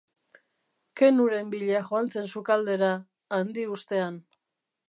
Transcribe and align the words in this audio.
Quenuren 1.01 1.51
bila 1.51 1.83
joan 1.89 2.09
zen 2.15 2.33
sukaldera, 2.37 2.91
handi 3.41 3.71
ustean. 3.77 4.23